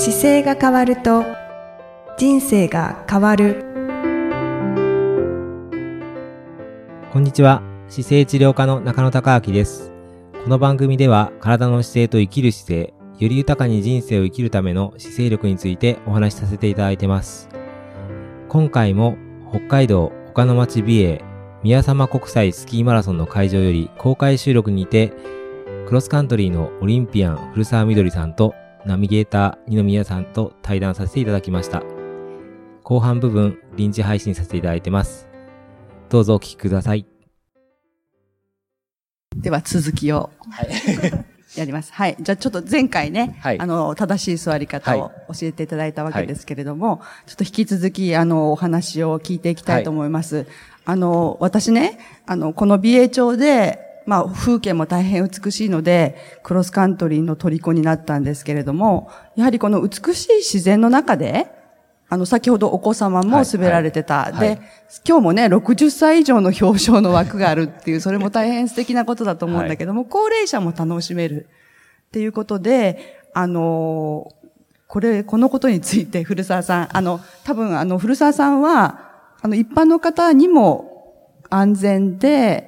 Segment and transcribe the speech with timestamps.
[0.00, 1.24] 姿勢が変わると
[2.16, 3.64] 人生が変わる。
[7.12, 7.62] こんにちは。
[7.88, 9.90] 姿勢治療科の中野孝明です。
[10.44, 17.48] この番組では体の姿勢と生きる姿勢より豊かに人生を生きるための姿勢力についてお話しさせていただいてます。
[18.48, 19.18] 今回も
[19.50, 21.24] 北海道岡野町美瑛
[21.64, 25.12] 宮様国際スキーマラソンの会場より公開収録にて
[25.88, 28.54] クロスカントリーのオリンピアン古澤みどりさんと
[28.88, 31.82] ナビゲーター二宮さんと対談させていただきました。
[32.84, 35.28] 後半部分臨時配信させていただいてます。
[36.08, 37.04] どうぞお聞きください。
[39.36, 40.30] では続きを。
[40.50, 40.68] はい。
[41.54, 41.92] やります。
[41.92, 42.16] はい。
[42.18, 50.36] じゃあちょっと前回ね、はい、あの、正しい座り方を教えていただいたわけですけれども、はい、ちょっと引き続き、あの、お話を聞いていきたいと思います。
[50.36, 50.46] はい、
[50.86, 61.46] あの、私ね、あの、この美瑛町で、まあ、風景も大変美しいので、クロスカントリーの虜になったんですけれども、やはりこの美しい自然の中で、
[62.08, 64.20] あの、先ほどお子様も滑られてた。
[64.20, 64.62] はいはい、で、
[65.06, 71.46] 今日もね、60歳以上の表彰の枠があるっていう、それも大変素敵なことだと思うんだけども、はい、高齢者も楽しめる
[72.06, 74.32] っていうことで、あの、
[74.86, 79.00] これ、このことについて古澤さん、あの、多分あの、古澤さんは、
[79.42, 82.67] あの、一般の方にも安全で、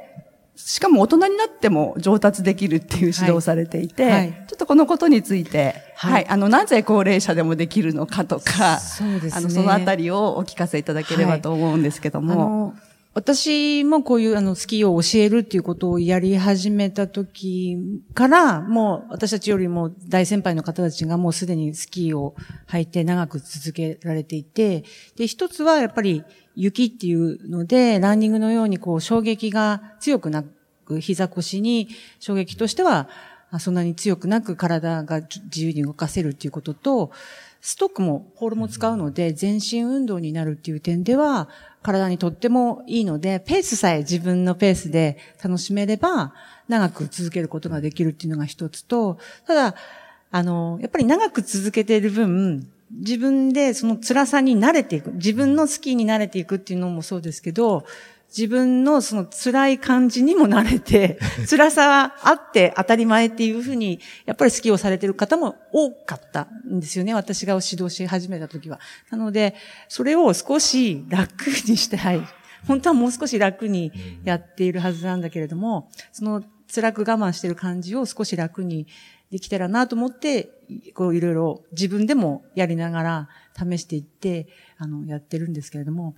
[0.67, 9.33] しかも大人になっても上達できるっていう指導をされていて、はいはい、ちょっとこのことについて、はい、はい、あの、なぜ高齢者でもできるのかとか、そうですね。
[9.37, 12.75] あの、そのあたりをお聞かせいただければと思うんですけども。
[13.13, 17.77] 私もこういうあのスキーを教えるっていうことをやり始めた時
[18.15, 22.37] から、もう私たちよりも大先輩の方たちがもうすでにスキーを
[22.69, 24.85] 履いて長く続けられていて、
[25.17, 26.23] で、一つはやっぱり
[26.57, 30.45] 雪っていうので、ランニングのようにこう衝撃が強くな
[30.85, 33.09] く、膝腰に衝撃としては
[33.59, 37.11] そんなに強くなく体が自由に動かせるっていうことと、
[37.61, 41.49] ストックも、ポールも使うので、全身運動になるっていう点では、
[41.83, 46.33] 体にとってもいいので、ペースさえ自分のペースで楽しめれば、
[46.69, 49.75] 長く続けることができるっていうのが一つと、ただ、
[50.31, 57.85] あの、やっぱり長く続けている分、自分でその辛さに慣れていく、自分のスキーに慣れていくっていうのもそうですけど、
[58.37, 61.19] 自分のその辛い感じにも慣れて、
[61.49, 67.15] 辛さはあって当たり前っていうふうに、やっぱり好きをされてる方も多かったんですよね。
[67.15, 68.81] 私が指導し始めた時は。
[69.11, 69.55] なので、
[69.89, 72.21] それを少し楽にしたい。
[72.67, 73.93] 本当はもう少し楽に
[74.25, 76.43] やっているはずなんだけれども、その
[76.73, 78.87] 辛く我慢してる感じを少し楽に
[79.31, 80.51] できたらなと思って、
[80.95, 84.49] こういろいろ自分でもやりながら試していって、
[84.79, 86.15] あの、やってるんですけれども、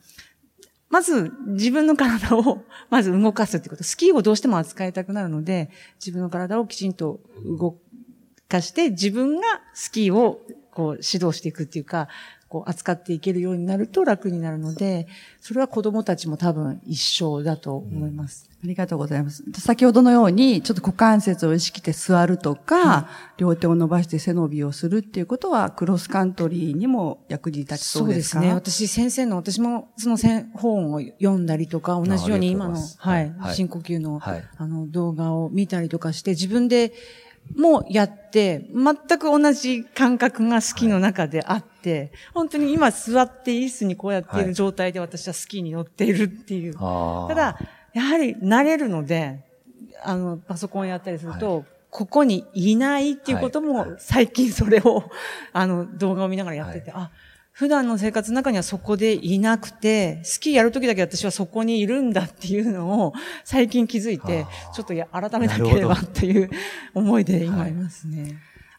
[0.89, 3.85] まず自分の体を まず動かすってこと。
[3.85, 7.21] スキーをどうしても扱いたくなるので、自分の体をきちんと
[7.59, 7.79] 動
[8.53, 9.43] かして、自分が
[9.73, 10.41] スキーを
[10.71, 12.09] こう指導していくっていうか、
[12.49, 15.09] こう扱っていけるようになると楽になるので、
[15.41, 18.51] それは子供たちも多分一緒だと思います。
[18.62, 19.43] ありがとうございます。
[19.59, 23.09] 先ほどのように、ちょっと股関節を意識して座るとか、は
[23.39, 28.41] い、両手を伸ばして背伸びをするっていうことは、クロスカントリーにも役に立ちそうですか？
[28.41, 28.55] そうですね。
[28.55, 30.19] 私、先生の、私もその
[30.53, 36.93] 本を読んだりとか、同じように今の、はい、はい、深呼吸の、はい、あの、動画を見たりとかして、自分で
[37.57, 46.77] もやって、全く同じ感覚がスキーの中であって、はい、本当に今座って椅子にこうやっている状態で私はスキーに乗っているっていう。
[46.77, 47.59] はい、ただ、
[47.93, 49.45] やはり慣れるので、
[50.03, 55.05] あの、パソコンやったりすると、はい、ここにいないっていうことも、最近それを、
[55.53, 57.11] あの、動画を見ながらやってて、あ、
[57.53, 63.13] 普段の生活の中にはそこでいなくて、スキーやるときだけ私はそこにいるんだっていうのを
[63.45, 66.51] 最近気づいて、ちょっとや改めなければっていう
[66.95, 68.23] 思いで今いますね。
[68.23, 68.35] はい、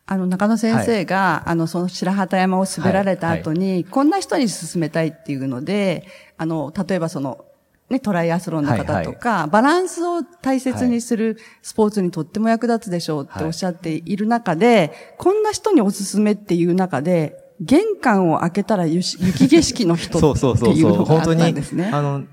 [0.07, 6.07] あの、中野先生が、はい、あの、その白旗山を滑られた後に、はい、こんな人に進めたいっていうので、
[6.37, 7.45] あの、例えばその、
[7.91, 19.17] ね、トライアスロンの方とか、はいはい、バランスを大切にするスポーツにとっても役立つでしょうっておっしゃっている中で、こんな人におすすめっていう中で、玄関を開けたら雪
[19.47, 21.89] 景色の人っていうのがあったんですね。
[21.91, 22.23] あの、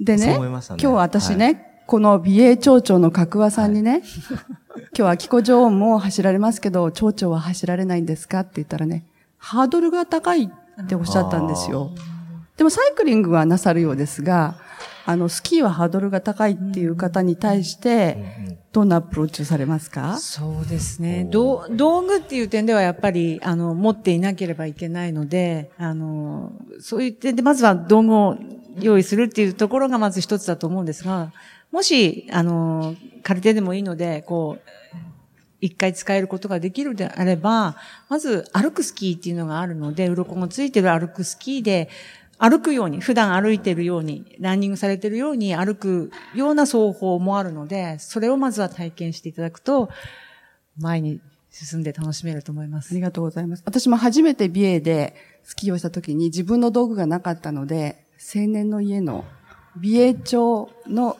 [0.00, 0.34] でね、ね。
[0.36, 9.04] 今日私ね、はい、この美瑛町長の角和さんにね、はい、今日は木子女王も走られますけど、町長は走られないんですかって言ったらね、
[9.38, 11.90] ハードルが高いっておっしゃったんですよ。
[12.56, 14.56] でもサイクリングはなさるようですが、
[15.06, 20.18] あの、スキーはハードルが高いっていう方に対して、どんなアプローチをされますか？
[20.18, 21.28] そうですね。
[21.30, 28.36] 道具っていう点ではやっぱり、あの、持っていなければいけないので、あの、そういう点で、まずは道具を
[28.80, 31.32] 用意するっていうところがまず一つだと思うんですが、
[31.70, 34.70] もし、あの、借りてでもいいので、こう、
[35.60, 37.76] 一回使えることができるであれば、
[38.08, 41.88] まず歩くスキーっていうのがあるので、鱗がついてる歩くスキーで、
[42.50, 49.88] 歩くように、普段歩いてるように、ランニングされてるように歩くような奏法もあるので、それをまずは体験していただくと、
[50.78, 51.20] 前に
[51.50, 52.92] 進んで楽しめると思います。
[52.92, 53.62] ありがとうございます。
[53.64, 55.14] 私も初めて美瑛で
[55.44, 58.04] スキーをした時に自分の道具がなかったので、
[58.34, 59.24] 青年の家の
[59.76, 61.16] 美瑛町の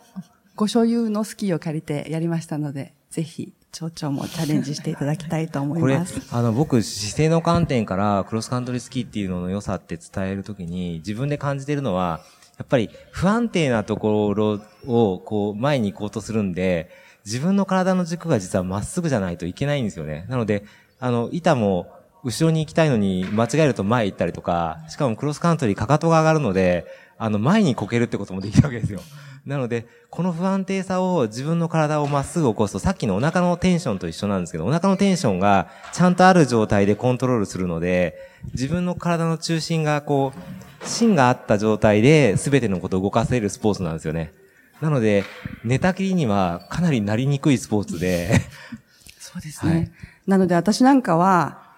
[0.56, 6.14] ご所有のスキーを借りてやりましたので、ぜひ町長もチャレンジしていただきたいと思います。
[6.14, 12.20] これ、あの、僕、姿勢の観点からクロスカントリースキーっていうのの良さって伝えるときに、自分で感じてるのは、
[12.56, 16.88] やっぱり不安定なところを、こう、前に行こうとするんで、
[17.26, 20.26] 自分の体の軸が実はまっすぐじゃないといけないんですよね。
[20.28, 20.64] なので、
[21.00, 21.88] あの、板も、
[22.22, 26.86] 後ろに行きたいのに間違えると前行ったりとか、しかもクロスカントリーかかとが上がるので、
[27.18, 29.00] あの、前にこけるってこともできるわけですよ。
[29.46, 38.16] なので、この不安定さを自分の体をまっすぐ起こすと、さっきのお腹のテンションと一緒なんですけど、お腹のテンションがちゃんとある状態でコントロールするので、
[38.52, 44.32] 自分の体の中心がこう、芯があった状態で全てのことを動かせるスポーツなんですよね。
[44.80, 45.24] なので、
[45.64, 48.40] 寝たきりにはかなりなりにくいスポーツで。
[49.18, 49.72] そうですね。
[49.72, 49.90] はい、
[50.26, 51.73] なので私なんかは、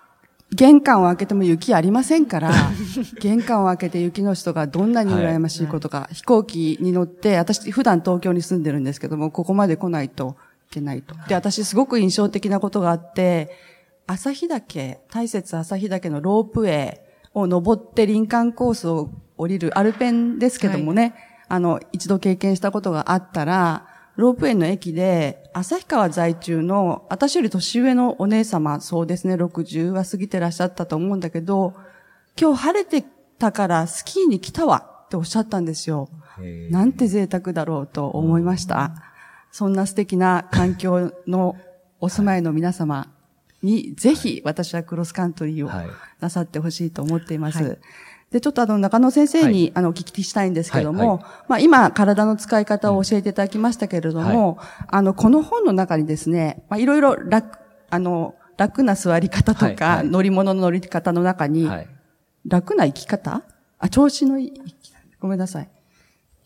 [0.55, 2.53] 玄関を開けても雪ありませんから、
[3.21, 10.37] 玄関を開けて雪の人がどんなに羨ましいことか、はい、飛行機に乗って、私普段東京に住んでるんですけども、ここまで来ないと
[10.71, 11.15] いけないと。
[11.29, 13.51] で、私すごく印象的なことがあって、
[14.07, 16.99] 朝日岳、大雪朝日岳のロープウェイ
[17.35, 21.13] を登って林間コースを降りるアルペンですけどもね、はい、
[21.49, 31.75] あの、一度経験したことがあったら、ロープウェイの駅で、旭川在中の、私より年上のお姉様、そうですね、60は過ぎてらっしゃったと思うんだけど、
[32.41, 33.05] 今日晴れて
[33.39, 36.09] たからスキーに来たわっておっしゃったんですよ。
[36.71, 38.95] なんて贅沢だろうと思いました。
[39.53, 41.57] そんな素敵な環境の
[42.01, 43.13] お住まいの皆様
[43.63, 45.71] に、ぜひ私はクロスカントリーを
[46.21, 47.63] なさってほしいと思っています。
[47.63, 47.79] はい
[48.31, 54.59] で、ちょっとあの、中野先生に、はい、あの、お聞きしたいんですけども、はいはい、まあ、今、体の使い方を教えていただきましたけれども、
[54.89, 57.59] あの、この本の中にですね、まあ、いろいろ楽、
[57.89, 61.71] あの、楽な座り方とか、乗り物の乗り方の中に、
[62.47, 63.43] 楽な生き方？
[63.79, 64.53] あ、調子のいい、
[65.21, 65.69] ごめんなさい。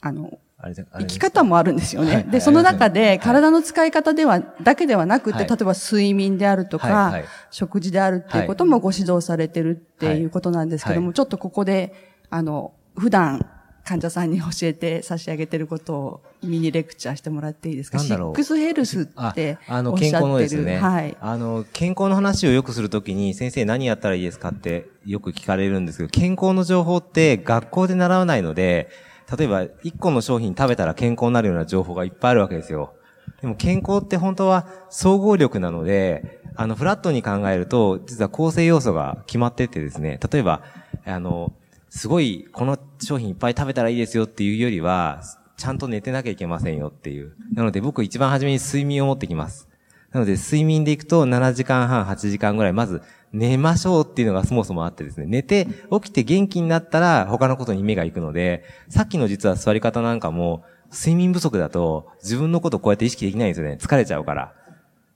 [0.00, 2.26] あの、生き方もあるんですよね。
[2.30, 7.14] で、その中で体の使い方では、だけではなくて、例えば睡眠であるとか、
[7.50, 11.94] 食事であるっていうこともご指導されてるっていうことなんですけども、ちょっとここで、
[12.28, 13.46] あの、普段
[13.84, 17.98] 患者さんに教えて差し上げてることをミニレクチャーしてもらっていいですか？
[17.98, 20.78] シックスヘルスってあの、健康のですね。
[20.78, 21.16] はい。
[21.20, 28.90] あの、健康の話をよくするときに、先生何やったらいいですかってよく聞かれるんですけど、健康の情報って学校で習わないので、
[29.36, 32.94] 例えば、1個の商品食べたら健康になるような情報がいっぱいあるわけですよ。
[33.40, 40.62] でも健康って本当は総合力なので、あの、フラットに考えると、実は構成要素が決まっててですね、例えば、
[41.06, 41.52] あの、
[41.88, 45.22] すごい、この商品いっぱい食べたらいいですよっていうよりは、
[45.56, 47.34] ちゃんと寝てなきゃいけませんよっていう。
[47.52, 49.68] なので僕一番初めに睡眠を持ってきます。
[50.10, 63.78] なので睡眠でいくと7時間半、8時間ぐらい、まず寝ましょうっていうのがそもそもあってですね、寝て起きて元気になったら他のことに目が行くので、さっきの実は座り方なんかも、睡眠不足だと自分のことこうやって意識できないんですよね。
[63.80, 64.52] 疲れちゃうから。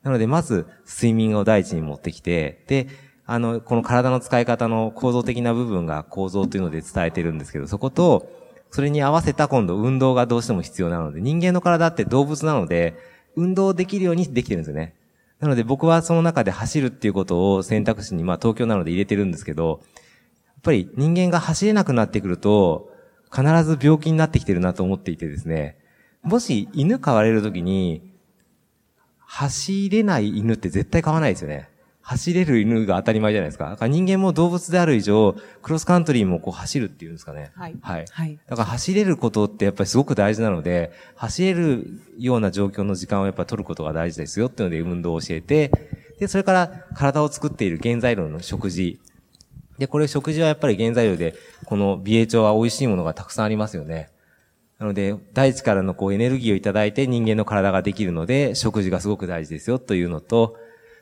[0.05, 2.87] なので、まず睡眠を第一に持ってきて、で、
[3.27, 8.29] あの、この体の使い方の構造的な部分が構造というので伝えてるんですけど、そこと、
[8.71, 12.95] それに合わせた今度運動がどうしても必要なので、人間の体って動物なので、
[13.35, 14.95] 運動できるようにできてるんですよね。
[15.45, 19.83] なので僕はその中で走るっていうことを選択肢に、まあ東京なので入れてるんですけど、
[20.47, 22.91] やっぱり人間が走れなくなってくると、
[23.31, 25.77] 必ず病気になってきてるなと思っていてですね、
[26.23, 28.11] もし犬飼われるときに、
[29.19, 31.69] 走れない犬って絶対飼わないですよね。
[32.07, 33.71] 走れる犬が当たり前じゃないですか。
[33.71, 37.51] だから人間も動物である以上、クロスカントリーもこう走るっていうんですかね。
[37.57, 37.77] はい。
[37.81, 38.05] はい。
[38.11, 38.39] はい。
[38.47, 45.71] だから走れることってやっぱりすごく大事なので、走れるような状況の時間をやっぱり取ることが大事ですよっていうので運動を教えて、
[46.21, 49.01] で、それから体を作っている原材料の食事。
[49.79, 51.35] で、これ食事はやっぱり原材料で、
[51.65, 54.11] この美瑛町は美味しいものがたくさんありますよね。
[54.79, 60.57] なので、大地からのこうエネルギーをいただいて人間の体ができるので、食事がすごく大事ですよというのと、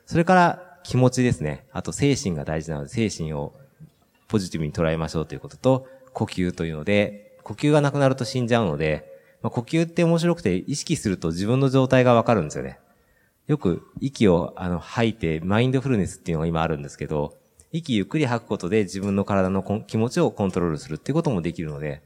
[0.05, 1.65] それから気持ちですね。
[1.71, 3.53] あと精神が大事なので、精神を
[4.27, 9.11] ポジティブに捉えましょうということと、呼吸というので、呼吸がなくなると死んじゃうので、
[9.41, 12.79] まあ、呼吸って面白くて意識すると自分の状態がわかるんですよね。
[13.47, 17.37] よく息をあの吐いてマインドフルネスっていうのが今あるんですけど、
[17.73, 22.01] 息ゆっくり吐くことで自分の体の気持ちをコントロールするっていうこともできるので、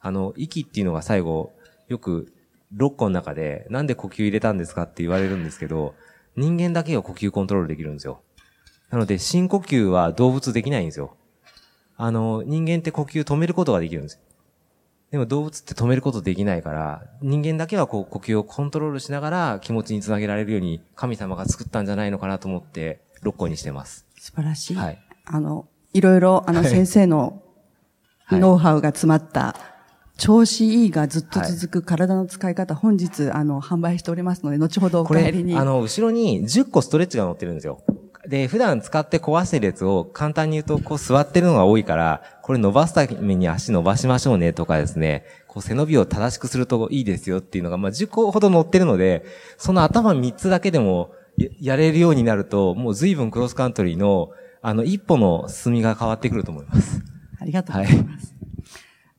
[0.00, 1.52] あの、息っていうのが最後、
[1.88, 2.32] よく
[2.76, 5.94] 6個の中でなんで呼吸入れたんですかって言われるんですけど、
[6.36, 8.20] 人間だけが呼吸コントロールできるんですよ。
[8.90, 11.16] なので、深呼吸は動物できないんですよ。
[11.96, 14.20] あの、人間って呼吸止めることができるんですよ。
[15.10, 24.04] でも動物って止めることできないから、人間だけはこう呼吸をコントロールしながら気持ちにつなげられるように神様が作ったんじゃないのかなと思って6個にしてます。
[24.18, 24.76] 素晴らしい。
[24.76, 24.98] はい。
[25.24, 27.42] あの、いろいろあの先生の
[28.30, 29.56] ノウハウが詰まった、
[30.18, 35.54] 調子いいがずっと続く体の使い方、はい、本日、あの、販売しておりますので、後ほどお帰りに。
[35.56, 37.82] あの、後ろに10個ストレッチが載ってるんですよ。
[38.26, 49.24] で、普段使って壊してるやつを簡単に言うと、こう座ってるのが多いから、これ伸ばすために足伸ばしましょうねとかですね、こう背伸びを正しくするといいですよっていうのが、まあ、10個ほど載ってるので、
[49.58, 51.12] その頭3つだけでも
[51.60, 54.30] やれるようになると、もう随分クロスカントリーの、
[54.60, 57.02] あの、一歩の進みが変わってくると思います。
[57.40, 58.26] ありがとうございます。
[58.26, 58.35] はい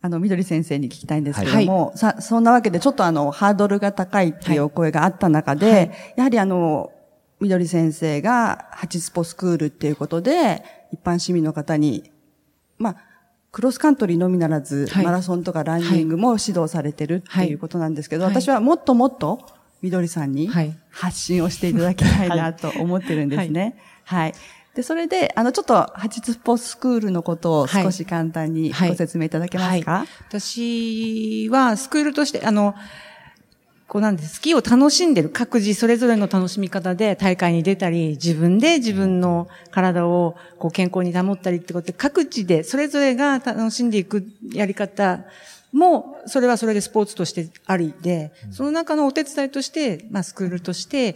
[0.01, 6.91] あの、みどり先生に聞きたいんですけども、はい、さ、そんなわけでちょっとあの、ハードルが高いっていうお声があった中で、はい、やはりあの、
[7.39, 12.11] みどり先生が、ハチスポスクールっていうことで、一般市民の方に、
[12.77, 12.95] まあ、
[13.51, 19.39] クロスカントリーのみならず、はい、マラソンとかランニングも指導されてるっていうことなんですけど、私はもっともっと、
[19.81, 20.49] みどりさんに
[20.89, 23.77] 発信をしていただきたいなと思ってるんですね。
[24.03, 24.33] はい。
[24.77, 30.01] で、それで、あの、ちょっと、ハチスポスクールのことを少し簡単にご説明いただけますか、はい。
[30.01, 32.75] はい、私は、スクールとして、あの、
[33.87, 45.21] こうなんです、スキーを楽しんでる各自それぞれの楽しみ方で大会に出たり、自分で自分の体をこう健康に保ったりってことで、各地でそれぞれが楽しんでいくやり方
[45.71, 51.15] も、それはそれでスポーツとしてありで、その中のお手伝いとして、まあスクールとして、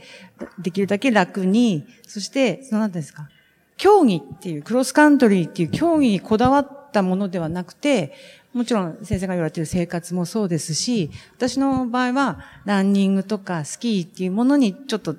[0.57, 3.29] できるだけ楽に、そして、そのなんですか、
[3.81, 8.13] 競技っていう、クロスカントリーっていう競技にこだわったものではなくて、
[8.53, 15.15] もちろん先生が言われている生活もそうですし、私の場合はランニングとかスキーっていうものにちょっと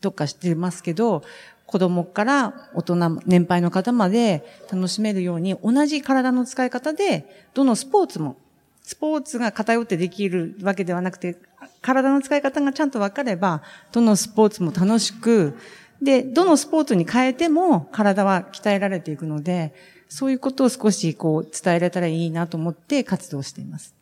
[0.00, 1.24] 特化してますけど、
[1.66, 8.36] 子供から大人、年配の方まで楽しめるように同じ体の使い方で、どのスポーツも、
[8.82, 11.36] スポーツが偏ってできるわけではなくて、
[11.82, 15.58] 体の使い方がちゃんと分かれば、どのスポーツも楽しく、
[16.02, 19.74] で、どのスポーツに変えても体は鍛えられていくので、
[20.08, 23.94] そういうことを少しこう伝えられたらいいなと思って活動しています。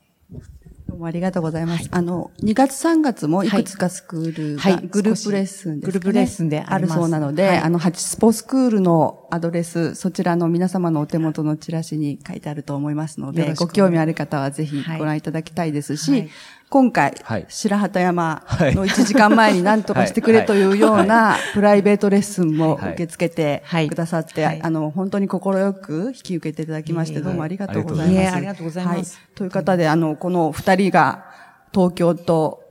[0.87, 1.83] どうもありがとうございます。
[1.83, 3.51] はい、あの、2月3月もい。
[3.51, 16.31] くつかスクールが、グループレッスンです、ね、グループレッスンであるそうなので、はい、あの、ハチスポスクールのアドレス、そちらの皆様のお手元のチラシに書いてあると思いますので、ご興味ある方はぜひご覧いただきたいですし、はい、
[16.75, 28.35] 今回、はい、白畑山の1時間前に何とかしてくれというようなプライベートレッスンも受け付けてくださって、あの、本当に心よく引き受けていただきまして、どうもありがとうございます。
[28.35, 29.21] ありがとうございます。
[29.37, 31.26] という方で、あの、この二人が
[31.73, 32.64] 東京と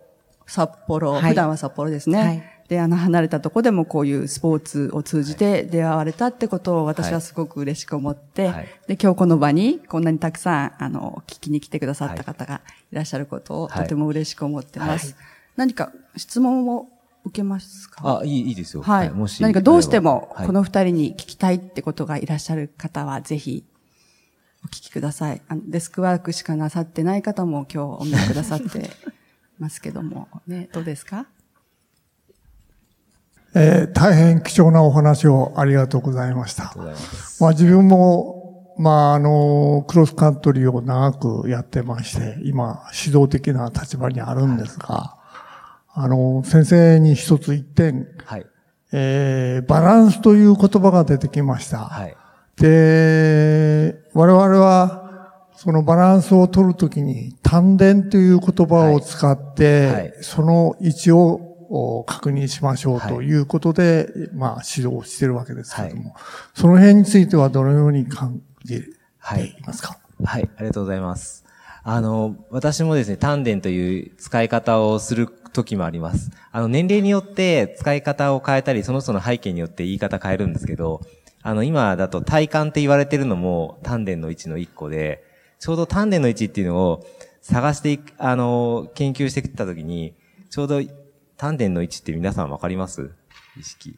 [0.48, 2.52] 札幌、普段は札幌ですね。
[2.74, 12.62] で、あの、離れたとこでもこういうスポーツを通じて出会われたってことを私はすごく嬉しく思って、はい、で、今日この場にこんなにたくさん、あの、聞きに来てくださった方が
[12.92, 15.13] いらっしゃることをとても嬉しく思ってます。
[15.13, 15.25] はい、
[15.56, 16.88] 何か質問を
[17.25, 18.22] 受けますか？
[18.22, 18.82] あ、いい、いいですよ。
[18.82, 19.12] はい。
[19.12, 19.39] もし。
[19.44, 23.63] 何かどうしても、この二人に聞きたいってことがいらっしゃる方は、ぜひ、
[24.63, 25.42] お聞きください。
[25.48, 28.89] あのデスクワークしかなさってない方も今日お見えくださって
[29.60, 31.27] ますけども、 ね、どうですか？
[33.55, 36.74] えー、大変貴重なお話をありがとうございました。
[37.39, 45.15] まあ自分も、まああの、クロスカントリーを長くやってまして、今指導的な立場にあるんですが、
[45.93, 48.45] あの、先生に一つ一点、はい、
[48.91, 51.77] えー、バランスという言葉が出てきました。
[51.77, 52.15] はい、
[52.57, 55.01] で、我々は、
[55.55, 59.93] そのバランスを取るときに、丹田という言葉を使って、はい。
[59.93, 66.22] はい、その位置をを確認しましょうということで、はい、まあ指導してるわけですけども、はい、
[66.53, 68.89] その辺についてはどのように感じて
[69.42, 71.44] いますか、はい、はい、ありがとうございます。
[71.86, 76.32] あの、私もですね、丹田という使い方をする時もあります。
[76.51, 81.01] あの、年齢によって使い方を変えたり、その人の背景によって言い方変えるんですけど、
[81.42, 85.24] あの、今だと体幹って言われてるのも丹田の位置の一個で、
[85.60, 87.06] ちょうど丹田の位置っていうのを
[87.42, 90.13] 探していく、あの、研究してきた時に、
[90.50, 90.80] ちょうど
[91.43, 93.12] 丹田の位置って皆さんわかります？
[93.59, 93.97] 意識。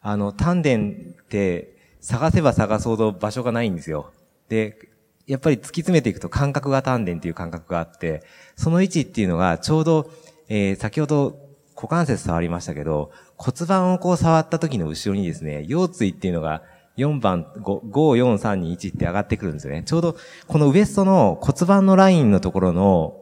[0.00, 4.12] あの、丹田って探せば探そうと場所がないんですよ。
[4.48, 4.78] で、
[5.26, 8.22] やっぱり突き詰めていくと感覚が丹田っていう感覚があって、
[8.56, 10.10] その位置っていうのがちょうど、
[10.48, 11.38] えー、先ほど
[11.74, 16.62] 股関節触りましたけど、骨盤をこう触った時の後ろにですね、腰椎っていうのが
[16.96, 19.82] 4番、5、5、4、3、2、1って上がってくるんですよね。
[19.82, 23.18] ちょうどこのウエストの骨盤のラインのところの、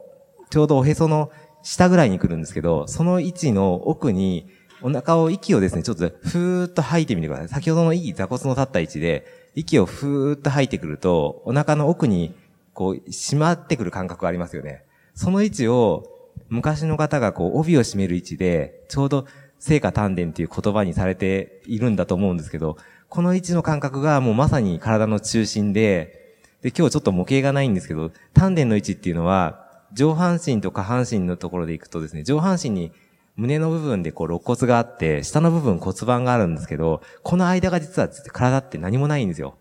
[0.49, 1.29] ちょうどおへその
[1.65, 4.47] 下ぐらいに来るんですけど、その位置の奥に、
[4.83, 7.47] お腹を、息をですね、ちょっとふーっと吐いてみてください。
[7.49, 12.35] 先ほどのいい座骨の立った位置で、息をふーっと吐いてくると、お腹の奥に、
[12.73, 14.83] こう、締まってくる感覚がありますよね。
[15.15, 16.03] その位置を、
[16.49, 19.25] 昔の方がこう、帯を締める位置で、ちょうど、
[19.57, 22.77] 聖火丹田っていう言葉にされているんだと思うんですけど、
[23.09, 29.64] この位置の感覚がもうまさに体の中心で、で、今日ちょっと模型がないんですけど、丹田の位置っていうのは、
[29.95, 32.91] 上半身と下半身のところでいくとですね、上半身に
[33.37, 39.57] 胸の部分でこう肋骨があって、下の部分骨盤があるんですけど、この間が実は体って何もないんですよ。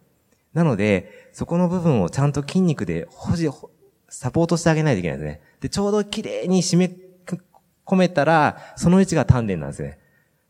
[0.52, 3.48] なので、そこの部分をちゃんと筋肉で保持、
[4.08, 5.40] サポートしてあげないといけないですね。
[5.60, 6.96] で、ちょうど綺麗に締め
[7.86, 9.98] 込めたら、その位置が丹田なんですね。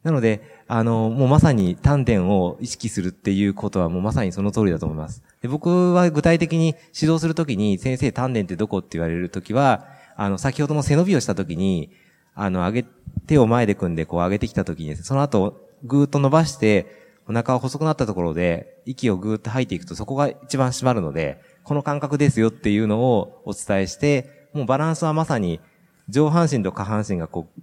[0.05, 5.23] なので、あの、もうまさに丹田を意識するっていうことはもうまさにその通りだと思います。
[5.43, 11.91] で僕は具体的に指導するときに、先生丹田ってどこって言われるときは、あの、先ほどの背伸びをしたときに、
[12.35, 12.85] あの、上げ、
[13.27, 16.87] 手を前で組んでこう上げてきたときに、その後、ぐーっと伸ばして、
[17.27, 25.61] お腹が細くなったところで、息をぐーっと吐いていくと、そこが一番締まるので、この感覚ですよっていうのをお伝えして、もうバランスはまさに、
[26.11, 27.61] 上半身と下半身がこう、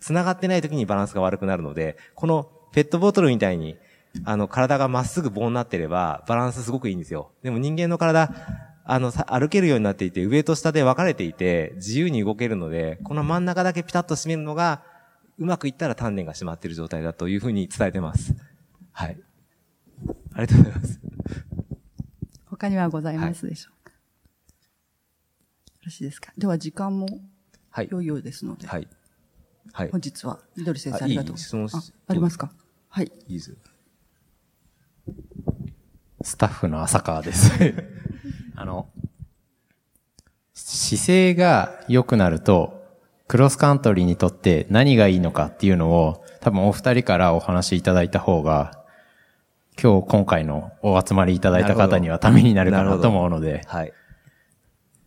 [0.00, 3.76] 繋がってない時にバランスが悪くなるので、このペットボトルみたいに、
[4.24, 7.30] あの、体がまっすぐ棒になってれば、バランスすごくいいんですよ。
[7.42, 8.32] でも人間の体、
[8.84, 14.82] あの、歩けるようになっていて、上と下で分かれていて、自由に動けるので、この真ん中だけピタッと締めるのが、
[15.38, 18.34] うまくいったら丹田が締まっている状態だというふうに伝えてます。
[18.92, 19.16] はい。
[20.34, 21.00] ありがとうございます。
[22.46, 23.96] 他にはございますでしょうか、は
[25.68, 26.32] い、よろしいですか？
[26.36, 27.06] では時間も
[27.88, 28.66] 良いようですので。
[28.66, 28.80] はい。
[28.80, 28.88] はい。
[29.72, 31.92] 本日は、緑先生ありがとうございます。
[32.06, 32.52] あありますか？
[32.88, 33.12] はい。
[33.28, 33.56] いいです。
[36.22, 37.50] スタッフの浅川です
[38.54, 38.88] あの、
[40.52, 42.80] 姿勢が良くなると、
[43.26, 48.84] クロスカントリーにとって何がいいのかっていうのを、多分お二人からお話しいただいた方が、
[49.80, 53.62] 今日今回のお集まりいただいた方にはためになるかなと思うので。
[53.66, 53.92] はい。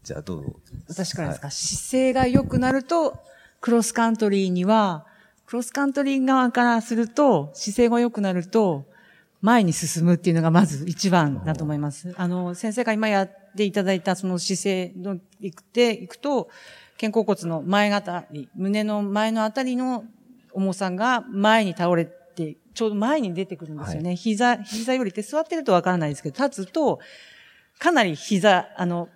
[0.03, 0.55] じゃあどうぞ。
[0.87, 3.23] 私からですか、はい、姿勢が良くなると、
[3.63, 5.05] クロスカントリーには、
[5.45, 8.83] クロスカントリー側からすると、姿勢が良くなると、
[9.39, 12.13] 前に進むっていうのがまず一番だと思います。
[12.17, 16.49] あの、先生が今やっていただいたその姿勢のいくていくと、
[16.99, 20.03] 肩甲骨の前あたり、胸の前のあたりの
[20.51, 24.09] 重さが前に倒れて、ちょうど前に出てくるんですよね。
[24.09, 26.99] はい、膝、膝よりって座ってるとわからないですけど、立つと、
[27.79, 29.07] かなり膝、あの、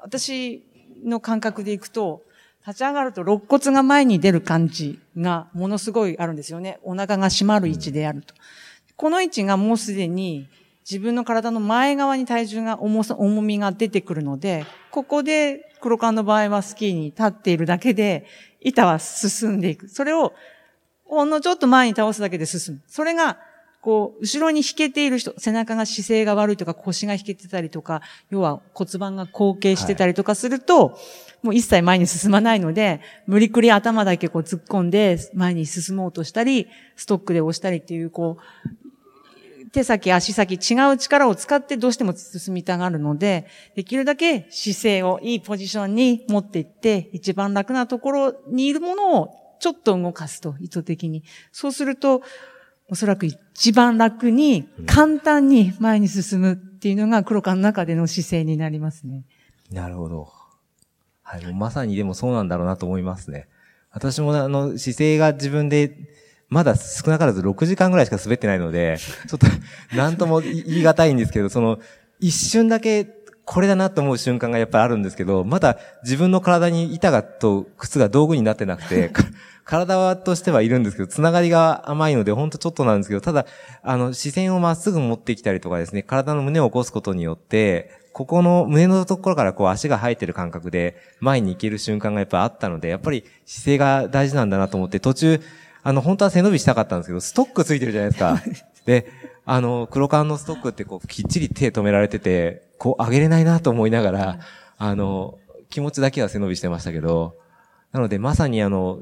[0.00, 0.64] 私
[1.04, 2.22] の感覚でいくと、
[2.66, 6.80] 立ち上がると肋骨が前に出る感じがものすごいあるんですよね。
[6.82, 8.34] お腹が締まる位置であると。
[8.96, 10.48] この位置がもうすでに
[10.88, 18.26] 自分の体の前側に体重が重さ、重みが出てくるので、ここで黒缶の場合はスキーに立っているだけで、
[18.60, 19.88] 板は進んでいく。
[19.88, 20.32] それを、
[21.04, 22.80] ほんのちょっと前に倒すだけで進む。
[22.88, 23.38] それが
[23.86, 30.96] こう、後ろに引けている人、背中が姿勢が悪いとか腰が引けてたりとか、要は骨盤が後傾してたりとかすると、はい、
[31.46, 49.28] もう一切前に進まないので、無理くり頭だけこう突っ込んで前に進もうとしたり、ストックで押したりっていう、こう、手先、足先、違う力を使ってどうしても進みたがるので、できるだけ姿勢をいいポジションに持っていって、一番楽なところにいるものを
[49.60, 51.22] ちょっと動かすと、意図的に。
[51.52, 52.22] そうすると、
[52.88, 59.24] おそらく一番楽に、簡単に前に進むっていうのが黒川の中での姿勢になりますね。
[59.70, 60.45] なるほど。
[61.28, 63.48] はい、もうまさにでもそうなんだろうなと思いますね。
[63.90, 65.96] 私もあの、姿勢が自分で、
[66.48, 71.80] まだ少なからず6時間ぐらいしか滑ってないので、 ちょっと、なんとも言い難いんですけど、その、
[72.20, 73.04] 一瞬だけ
[73.44, 79.10] これだなと思う瞬間がやっぱりあるんですけど、まだ自分の体に板がと靴が道具になってなくて、
[79.66, 83.46] 体としてはいるんですけど、つながりが甘いので、ほんとちょっとなんですけど、ただ、
[83.82, 95.40] あの、視線をまっすぐ持ってきたりとかですね、体の胸を起こすことによって、ここの胸のところからこう足が生えてる感覚で前に行ける瞬間がやっぱあったので、やっぱり姿勢が大事なんだなと思って、途中、
[95.82, 98.40] あの、本当は背伸びしたかったんですけど、ストックついてるじゃないですか。
[98.86, 99.06] で、
[99.44, 104.38] あの、黒缶のストックってこう、きっちり手止められてて、こう、上げれないなと思いながら、
[104.78, 107.34] あの、気持ちだけは背伸びしてましたけど、
[107.92, 109.00] なので、まさにあの、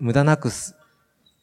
[0.00, 0.50] 無駄なく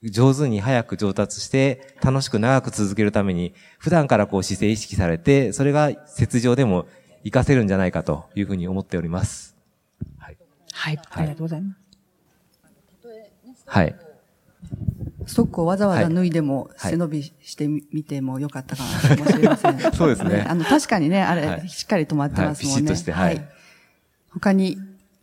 [0.04, 5.90] 上手に早く上達して楽しく長く続けるために普段からこう姿勢意識されてそれが
[6.20, 6.88] 雪上でも
[7.20, 9.56] 活かせるんじゃないかというふうに思っております。
[10.18, 10.38] はい。
[10.72, 11.00] はい。
[11.12, 11.78] ありがとうございます。
[13.66, 13.96] はい。
[15.26, 19.80] ストックをわざわざ脱いでも背伸びしてみてもよかったかもしれません。
[19.94, 20.46] そうですね。
[20.48, 22.76] あの、確かにね、あれ、しっかり止まってますもんね。
[22.76, 23.46] はい、ピシッとして、はい。
[24.30, 24.78] 他に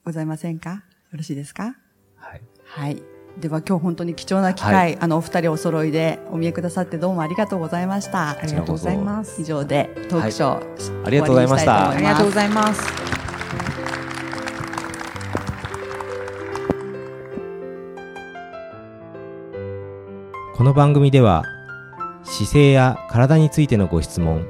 [0.05, 0.71] ございませんか？
[0.71, 1.77] よろしいですか？
[2.17, 2.41] はい。
[2.65, 3.03] はい。
[3.39, 8.31] では今日本当に貴重な機会、はい、あのお二人お揃いでお見えくださってどうもありがとうございました。
[8.31, 9.43] ありがとうございます。
[9.43, 11.91] 以上でトークショー、はい、ありがとうございました。
[11.91, 12.81] ありがとうございます。
[20.57, 21.43] この番組では
[22.23, 24.47] 姿勢や体についてのご質問、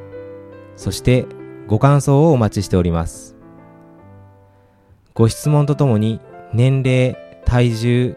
[0.77, 1.27] そして
[1.67, 3.35] ご感想をお待ちしております。
[5.15, 6.21] ご質問とともに
[6.53, 7.17] 年齢、
[7.47, 8.17] 体重、